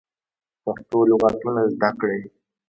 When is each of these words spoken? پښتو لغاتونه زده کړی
پښتو 0.63 0.97
لغاتونه 1.09 1.61
زده 1.73 1.89
کړی 1.99 2.19